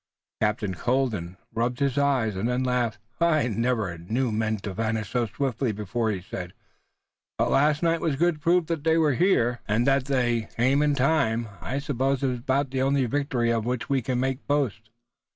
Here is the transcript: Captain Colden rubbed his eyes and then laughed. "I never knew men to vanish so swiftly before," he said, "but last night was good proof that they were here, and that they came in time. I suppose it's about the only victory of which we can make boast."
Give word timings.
Captain 0.41 0.73
Colden 0.73 1.37
rubbed 1.53 1.77
his 1.79 1.95
eyes 1.95 2.35
and 2.35 2.49
then 2.49 2.63
laughed. 2.63 2.97
"I 3.19 3.47
never 3.47 3.99
knew 3.99 4.31
men 4.31 4.57
to 4.61 4.73
vanish 4.73 5.11
so 5.11 5.27
swiftly 5.27 5.71
before," 5.71 6.09
he 6.09 6.21
said, 6.21 6.53
"but 7.37 7.51
last 7.51 7.83
night 7.83 8.01
was 8.01 8.15
good 8.15 8.41
proof 8.41 8.65
that 8.65 8.83
they 8.83 8.97
were 8.97 9.13
here, 9.13 9.59
and 9.67 9.85
that 9.85 10.05
they 10.05 10.49
came 10.57 10.81
in 10.81 10.95
time. 10.95 11.49
I 11.61 11.77
suppose 11.77 12.23
it's 12.23 12.39
about 12.39 12.71
the 12.71 12.81
only 12.81 13.05
victory 13.05 13.51
of 13.51 13.63
which 13.67 13.89
we 13.89 14.01
can 14.01 14.19
make 14.19 14.47
boast." 14.47 14.89